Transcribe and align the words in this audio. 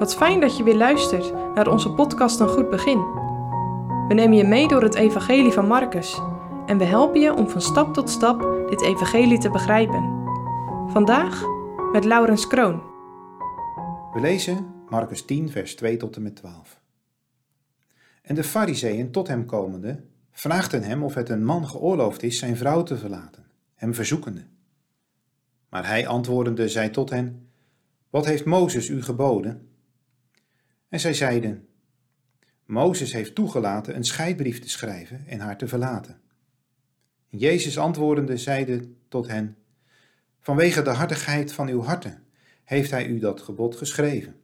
Wat 0.00 0.14
fijn 0.14 0.40
dat 0.40 0.56
je 0.56 0.62
weer 0.62 0.76
luistert 0.76 1.32
naar 1.54 1.68
onze 1.68 1.92
podcast 1.92 2.40
Een 2.40 2.48
Goed 2.48 2.70
Begin. 2.70 2.98
We 4.08 4.14
nemen 4.14 4.36
je 4.36 4.44
mee 4.44 4.68
door 4.68 4.82
het 4.82 4.94
Evangelie 4.94 5.52
van 5.52 5.66
Marcus 5.66 6.20
en 6.66 6.78
we 6.78 6.84
helpen 6.84 7.20
je 7.20 7.34
om 7.34 7.48
van 7.48 7.60
stap 7.60 7.94
tot 7.94 8.10
stap 8.10 8.66
dit 8.68 8.82
Evangelie 8.82 9.38
te 9.38 9.50
begrijpen. 9.50 10.02
Vandaag 10.86 11.42
met 11.92 12.04
Laurens 12.04 12.46
Kroon. 12.46 12.82
We 14.12 14.20
lezen 14.20 14.66
Marcus 14.88 15.24
10, 15.24 15.50
vers 15.50 15.74
2 15.74 15.96
tot 15.96 16.16
en 16.16 16.22
met 16.22 16.36
12. 16.36 16.80
En 18.22 18.34
de 18.34 18.44
fariseeën 18.44 19.10
tot 19.10 19.28
hem 19.28 19.46
komende 19.46 20.04
vraagden 20.30 20.82
hem 20.82 21.02
of 21.02 21.14
het 21.14 21.28
een 21.28 21.44
man 21.44 21.66
geoorloofd 21.66 22.22
is 22.22 22.38
zijn 22.38 22.56
vrouw 22.56 22.82
te 22.82 22.96
verlaten, 22.96 23.46
hem 23.74 23.94
verzoekende. 23.94 24.44
Maar 25.68 25.86
hij 25.86 26.06
antwoordende 26.06 26.68
zei 26.68 26.90
tot 26.90 27.10
hen, 27.10 27.48
Wat 28.10 28.26
heeft 28.26 28.44
Mozes 28.44 28.88
u 28.88 29.02
geboden? 29.02 29.68
En 30.90 31.00
zij 31.00 31.14
zeiden, 31.14 31.68
Mozes 32.64 33.12
heeft 33.12 33.34
toegelaten 33.34 33.96
een 33.96 34.04
scheidbrief 34.04 34.60
te 34.60 34.68
schrijven 34.68 35.24
en 35.26 35.40
haar 35.40 35.58
te 35.58 35.68
verlaten. 35.68 36.20
En 37.30 37.38
Jezus 37.38 37.78
antwoordende 37.78 38.36
zeide 38.36 38.88
tot 39.08 39.26
hen, 39.26 39.56
Vanwege 40.40 40.82
de 40.82 40.90
hartigheid 40.90 41.52
van 41.52 41.68
uw 41.68 41.82
harten 41.82 42.22
heeft 42.64 42.90
hij 42.90 43.06
u 43.06 43.18
dat 43.18 43.40
gebod 43.40 43.76
geschreven. 43.76 44.34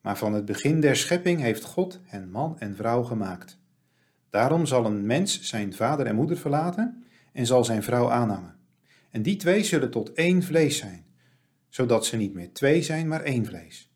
Maar 0.00 0.18
van 0.18 0.32
het 0.32 0.44
begin 0.44 0.80
der 0.80 0.96
schepping 0.96 1.40
heeft 1.40 1.64
God 1.64 2.00
hen 2.04 2.30
man 2.30 2.58
en 2.58 2.76
vrouw 2.76 3.02
gemaakt. 3.02 3.58
Daarom 4.30 4.66
zal 4.66 4.84
een 4.84 5.06
mens 5.06 5.40
zijn 5.40 5.74
vader 5.74 6.06
en 6.06 6.14
moeder 6.14 6.36
verlaten 6.36 7.04
en 7.32 7.46
zal 7.46 7.64
zijn 7.64 7.82
vrouw 7.82 8.10
aanhangen. 8.10 8.56
En 9.10 9.22
die 9.22 9.36
twee 9.36 9.64
zullen 9.64 9.90
tot 9.90 10.12
één 10.12 10.42
vlees 10.42 10.76
zijn, 10.76 11.04
zodat 11.68 12.06
ze 12.06 12.16
niet 12.16 12.34
meer 12.34 12.52
twee 12.52 12.82
zijn, 12.82 13.08
maar 13.08 13.22
één 13.22 13.46
vlees. 13.46 13.93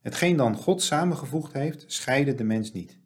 Hetgeen 0.00 0.36
dan 0.36 0.56
God 0.56 0.82
samengevoegd 0.82 1.52
heeft, 1.52 1.84
scheide 1.86 2.34
de 2.34 2.44
mens 2.44 2.72
niet. 2.72 2.98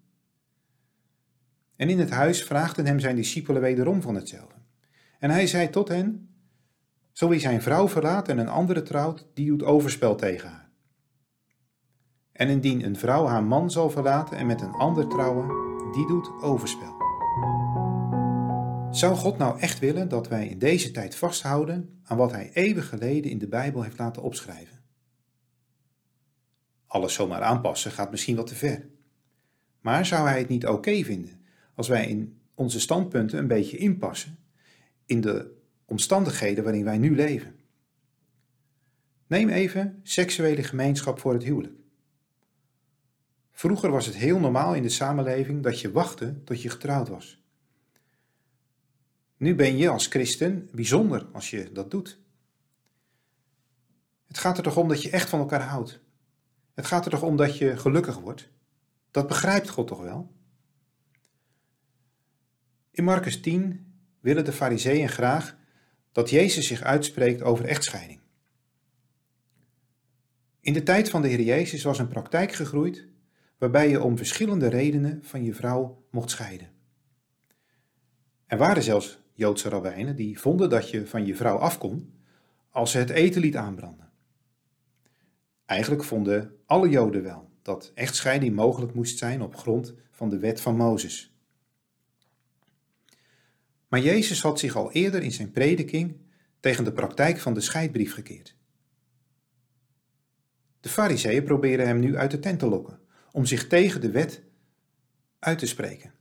En 1.77 1.89
in 1.89 1.99
het 1.99 2.11
huis 2.11 2.45
vraagden 2.45 2.87
hem 2.87 2.99
zijn 2.99 3.17
discipelen 3.17 3.63
wederom 3.63 4.03
van 4.03 4.15
hetzelfde. 4.15 4.59
En 5.19 5.31
hij 5.31 5.47
zei 5.47 5.71
tot 5.71 5.89
hen, 5.89 6.29
zo 7.13 7.29
wie 7.29 7.41
zijn 7.41 7.63
vrouw 7.63 7.89
verlaat 7.89 8.29
en 8.29 8.39
een 8.39 8.49
andere 8.49 8.83
trouwt, 8.83 9.27
die 9.35 9.47
doet 9.47 9.63
overspel 9.63 10.15
tegen 10.15 10.49
haar. 10.49 10.71
En 12.33 12.49
indien 12.49 12.85
een 12.85 12.97
vrouw 12.97 13.27
haar 13.27 13.45
man 13.45 13.71
zal 13.71 13.91
verlaten 13.91 14.37
en 14.37 14.47
met 14.47 14.61
een 14.61 14.73
ander 14.73 15.09
trouwen, 15.09 15.49
die 15.93 16.07
doet 16.07 16.43
overspel. 16.43 16.95
Zou 18.91 19.15
God 19.15 19.39
nou 19.39 19.61
echt 19.61 19.79
willen 19.79 20.09
dat 20.09 20.29
wij 20.29 20.49
in 20.49 20.59
deze 20.59 20.91
tijd 20.91 21.15
vasthouden 21.15 22.01
aan 22.05 22.17
wat 22.17 22.33
hij 22.33 22.51
eeuwen 22.53 22.83
geleden 22.83 23.31
in 23.31 23.39
de 23.39 23.49
Bijbel 23.49 23.83
heeft 23.83 23.99
laten 23.99 24.23
opschrijven? 24.23 24.84
Alles 26.95 27.15
zomaar 27.15 27.43
aanpassen 27.43 27.91
gaat 27.91 28.11
misschien 28.11 28.37
wat 28.37 28.47
te 28.47 28.55
ver. 28.55 28.87
Maar 29.81 30.07
zou 30.07 30.29
hij 30.29 30.39
het 30.39 30.49
niet 30.49 30.67
oké 30.67 31.03
vinden 31.03 31.41
als 31.75 31.89
wij 31.89 32.09
in 32.09 32.41
onze 32.55 32.81
standpunten 32.81 33.39
een 33.39 33.47
beetje 33.47 33.77
inpassen 33.77 34.39
in 35.05 35.21
de 35.21 35.57
omstandigheden 35.85 36.65
waarin 36.65 36.85
wij 36.85 36.99
nu 36.99 37.15
leven? 37.15 37.57
Neem 39.27 39.49
even 39.49 40.01
seksuele 40.03 40.63
gemeenschap 40.63 41.19
voor 41.19 41.33
het 41.33 41.43
huwelijk. 41.43 41.75
Vroeger 43.51 43.91
was 43.91 44.07
het 44.07 44.17
heel 44.17 44.39
normaal 44.39 44.75
in 44.75 44.83
de 44.83 44.89
samenleving 44.89 45.63
dat 45.63 45.81
je 45.81 45.93
wachtte 45.93 46.45
tot 46.45 46.63
je 46.63 46.71
getrouwd 46.71 47.09
was. 47.09 47.43
Nu 49.37 49.55
ben 49.55 49.77
je 49.77 49.89
als 49.89 50.07
christen 50.07 50.69
bijzonder 50.73 51.27
als 51.33 51.51
je 51.51 51.73
dat 51.73 51.91
doet. 51.91 52.19
Het 54.27 54.39
gaat 54.39 54.57
er 54.57 54.63
toch 54.63 54.77
om 54.77 54.89
dat 54.89 55.03
je 55.03 55.11
echt 55.11 55.29
van 55.29 55.39
elkaar 55.39 55.63
houdt. 55.63 56.03
Het 56.75 56.87
gaat 56.87 57.05
er 57.05 57.11
toch 57.11 57.23
om 57.23 57.37
dat 57.37 57.59
je 57.59 57.77
gelukkig 57.77 58.19
wordt. 58.19 58.49
Dat 59.11 59.27
begrijpt 59.27 59.69
God 59.69 59.87
toch 59.87 60.01
wel? 60.01 60.33
In 62.91 63.05
Marcus 63.05 63.41
10 63.41 63.95
willen 64.21 64.45
de 64.45 64.53
fariseeën 64.53 65.09
graag 65.09 65.57
dat 66.13 66.31
Jezus 66.31 66.67
zich 66.67 66.83
uitspreekt 66.83 67.43
over 67.43 67.65
echtscheiding. 67.65 68.21
In 70.61 70.73
de 70.73 70.83
tijd 70.83 71.11
van 71.11 71.23
de 71.23 71.29
Heer 71.29 71.41
Jezus 71.41 71.83
was 71.83 71.99
een 71.99 72.09
praktijk 72.09 72.53
gegroeid 72.53 73.09
waarbij 73.59 73.89
je 73.89 74.03
om 74.03 74.17
verschillende 74.17 74.69
redenen 74.69 75.25
van 75.25 75.45
je 75.45 75.55
vrouw 75.55 76.05
mocht 76.11 76.31
scheiden. 76.31 76.73
Er 78.47 78.59
waren 78.59 78.83
zelfs 78.83 79.19
Joodse 79.33 79.69
rabbijnen 79.69 80.17
die 80.17 80.41
vonden 80.41 80.71
dat 80.71 80.91
je 80.91 81.07
van 81.07 81.27
je 81.27 81.37
vrouw 81.37 81.57
af 81.57 81.79
kon 81.79 82.15
als 82.71 82.91
ze 82.91 82.99
het 82.99 83.11
eten 83.11 83.41
liet 83.41 83.57
aanbranden. 83.57 84.04
Eigenlijk 85.67 86.05
vonden 86.05 86.57
alle 86.67 86.89
Joden 86.89 87.23
wel 87.23 87.51
dat 87.63 87.93
echtscheiding 87.95 88.55
mogelijk 88.55 88.95
moest 88.95 89.19
zijn 89.19 89.43
op 89.43 89.57
grond 89.57 89.95
van 90.11 90.29
de 90.29 90.39
wet 90.39 90.61
van 90.61 90.77
Mozes. 90.77 91.39
Maar 93.89 94.01
Jezus 94.01 94.43
had 94.43 94.59
zich 94.59 94.77
al 94.77 94.93
eerder 94.93 95.23
in 95.23 95.33
zijn 95.33 95.51
prediking 95.51 96.17
tegen 96.61 96.85
de 96.85 96.93
praktijk 96.93 97.39
van 97.39 97.55
de 97.55 97.61
scheidbrief 97.61 98.15
gekeerd. 98.15 98.57
De 100.81 100.89
fariseeën 100.89 101.45
proberen 101.45 101.87
hem 101.87 101.99
nu 101.99 102.17
uit 102.17 102.31
de 102.31 102.39
tent 102.39 102.59
te 102.59 102.67
lokken 102.67 103.01
om 103.33 103.47
zich 103.47 103.67
tegen 103.67 104.01
de 104.01 104.11
wet 104.11 104.43
uit 105.39 105.59
te 105.59 105.67
spreken. 105.67 106.15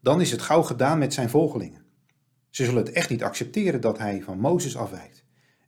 Dan 0.00 0.20
is 0.20 0.30
het 0.30 0.42
gauw 0.42 0.62
gedaan 0.62 0.98
met 0.98 1.12
zijn 1.12 1.30
volgelingen. 1.30 1.84
Ze 2.50 2.64
zullen 2.64 2.84
het 2.84 2.92
echt 2.92 3.10
niet 3.10 3.22
accepteren 3.22 3.80
dat 3.80 3.98
hij 3.98 4.22
van 4.22 4.38
Mozes 4.38 4.76
afwijkt 4.76 5.21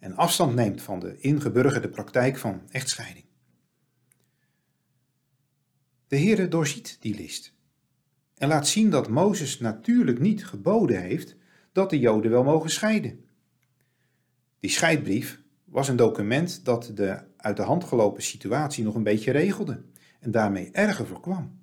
en 0.04 0.16
afstand 0.16 0.54
neemt 0.54 0.82
van 0.82 1.00
de 1.00 1.18
ingeburgerde 1.18 1.88
praktijk 1.88 2.36
van 2.36 2.62
echtscheiding. 2.70 3.24
De 6.06 6.18
Heere 6.18 6.48
doorziet 6.48 6.96
die 7.00 7.14
list 7.14 7.54
en 8.34 8.48
laat 8.48 8.68
zien 8.68 8.90
dat 8.90 9.08
Mozes 9.08 9.60
natuurlijk 9.60 10.18
niet 10.18 10.46
geboden 10.46 11.00
heeft 11.00 11.36
dat 11.72 11.90
de 11.90 11.98
Joden 11.98 12.30
wel 12.30 12.44
mogen 12.44 12.70
scheiden. 12.70 13.24
Die 14.60 14.70
scheidbrief 14.70 15.40
was 15.64 15.88
een 15.88 15.96
document 15.96 16.64
dat 16.64 16.90
de 16.94 17.22
uit 17.36 17.56
de 17.56 17.62
hand 17.62 17.84
gelopen 17.84 18.22
situatie 18.22 18.84
nog 18.84 18.94
een 18.94 19.02
beetje 19.02 19.30
regelde 19.30 19.84
en 20.20 20.30
daarmee 20.30 20.70
erger 20.70 21.06
voorkwam. 21.06 21.60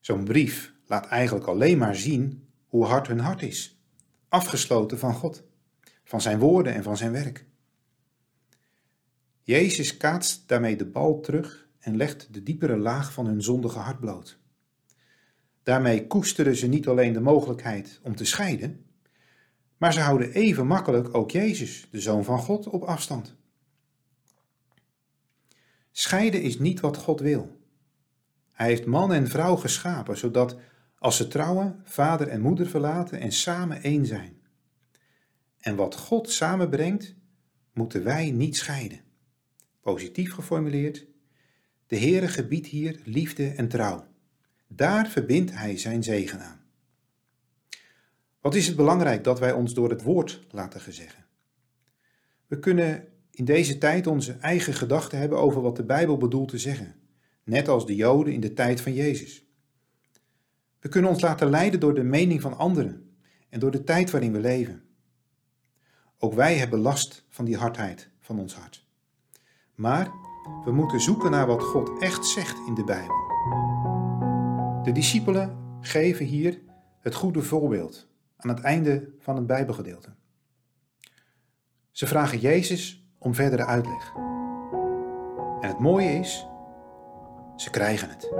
Zo'n 0.00 0.24
brief 0.24 0.72
laat 0.86 1.06
eigenlijk 1.06 1.46
alleen 1.46 1.78
maar 1.78 1.96
zien 1.96 2.48
hoe 2.66 2.84
hard 2.84 3.06
hun 3.06 3.20
hart 3.20 3.42
is, 3.42 3.82
afgesloten 4.28 4.98
van 4.98 5.14
God, 5.14 5.50
van 6.04 6.20
zijn 6.20 6.38
woorden 6.38 6.74
en 6.74 6.82
van 6.82 6.96
zijn 6.96 7.12
werk. 7.12 7.46
Jezus 9.42 9.96
kaatst 9.96 10.48
daarmee 10.48 10.76
de 10.76 10.86
bal 10.86 11.20
terug 11.20 11.68
en 11.78 11.96
legt 11.96 12.34
de 12.34 12.42
diepere 12.42 12.76
laag 12.76 13.12
van 13.12 13.26
hun 13.26 13.42
zondige 13.42 13.78
hart 13.78 14.00
bloot. 14.00 14.38
Daarmee 15.62 16.06
koesteren 16.06 16.56
ze 16.56 16.66
niet 16.66 16.88
alleen 16.88 17.12
de 17.12 17.20
mogelijkheid 17.20 18.00
om 18.02 18.16
te 18.16 18.24
scheiden, 18.24 18.84
maar 19.76 19.92
ze 19.92 20.00
houden 20.00 20.32
even 20.32 20.66
makkelijk 20.66 21.14
ook 21.14 21.30
Jezus, 21.30 21.88
de 21.90 22.00
Zoon 22.00 22.24
van 22.24 22.38
God, 22.38 22.66
op 22.66 22.82
afstand. 22.82 23.34
Scheiden 25.90 26.42
is 26.42 26.58
niet 26.58 26.80
wat 26.80 26.96
God 26.96 27.20
wil. 27.20 27.60
Hij 28.52 28.66
heeft 28.66 28.86
man 28.86 29.12
en 29.12 29.28
vrouw 29.28 29.56
geschapen, 29.56 30.18
zodat 30.18 30.56
als 30.98 31.16
ze 31.16 31.28
trouwen, 31.28 31.80
vader 31.84 32.28
en 32.28 32.40
moeder 32.40 32.66
verlaten 32.66 33.20
en 33.20 33.32
samen 33.32 33.82
één 33.82 34.06
zijn. 34.06 34.41
En 35.62 35.76
wat 35.76 35.96
God 35.96 36.30
samenbrengt, 36.30 37.14
moeten 37.72 38.04
wij 38.04 38.30
niet 38.30 38.56
scheiden. 38.56 39.00
Positief 39.80 40.32
geformuleerd, 40.32 41.06
de 41.86 41.98
Heere 41.98 42.28
gebiedt 42.28 42.66
hier 42.66 43.00
liefde 43.04 43.48
en 43.48 43.68
trouw. 43.68 44.06
Daar 44.66 45.08
verbindt 45.08 45.52
Hij 45.52 45.78
zijn 45.78 46.02
zegen 46.02 46.40
aan. 46.40 46.60
Wat 48.40 48.54
is 48.54 48.66
het 48.66 48.76
belangrijk 48.76 49.24
dat 49.24 49.38
wij 49.38 49.52
ons 49.52 49.74
door 49.74 49.90
het 49.90 50.02
woord 50.02 50.46
laten 50.50 50.80
gezeggen? 50.80 51.24
We 52.46 52.58
kunnen 52.58 53.08
in 53.30 53.44
deze 53.44 53.78
tijd 53.78 54.06
onze 54.06 54.32
eigen 54.32 54.74
gedachten 54.74 55.18
hebben 55.18 55.38
over 55.38 55.62
wat 55.62 55.76
de 55.76 55.84
Bijbel 55.84 56.16
bedoelt 56.16 56.48
te 56.48 56.58
zeggen, 56.58 56.94
net 57.44 57.68
als 57.68 57.86
de 57.86 57.94
Joden 57.94 58.32
in 58.32 58.40
de 58.40 58.52
tijd 58.52 58.80
van 58.80 58.94
Jezus. 58.94 59.46
We 60.80 60.88
kunnen 60.88 61.10
ons 61.10 61.20
laten 61.20 61.50
leiden 61.50 61.80
door 61.80 61.94
de 61.94 62.02
mening 62.02 62.40
van 62.40 62.58
anderen 62.58 63.16
en 63.48 63.60
door 63.60 63.70
de 63.70 63.84
tijd 63.84 64.10
waarin 64.10 64.32
we 64.32 64.40
leven. 64.40 64.82
Ook 66.24 66.34
wij 66.34 66.56
hebben 66.56 66.78
last 66.78 67.24
van 67.28 67.44
die 67.44 67.56
hardheid 67.56 68.08
van 68.20 68.38
ons 68.38 68.54
hart. 68.54 68.86
Maar 69.74 70.10
we 70.64 70.72
moeten 70.72 71.00
zoeken 71.00 71.30
naar 71.30 71.46
wat 71.46 71.62
God 71.62 71.98
echt 71.98 72.26
zegt 72.26 72.58
in 72.66 72.74
de 72.74 72.84
Bijbel. 72.84 73.16
De 74.82 74.92
discipelen 74.92 75.58
geven 75.80 76.26
hier 76.26 76.60
het 77.00 77.14
goede 77.14 77.42
voorbeeld 77.42 78.08
aan 78.36 78.48
het 78.50 78.60
einde 78.60 79.08
van 79.18 79.36
het 79.36 79.46
Bijbelgedeelte. 79.46 80.08
Ze 81.90 82.06
vragen 82.06 82.38
Jezus 82.38 83.06
om 83.18 83.34
verdere 83.34 83.64
uitleg. 83.64 84.12
En 85.60 85.68
het 85.68 85.78
mooie 85.78 86.18
is, 86.18 86.46
ze 87.56 87.70
krijgen 87.70 88.08
het. 88.08 88.32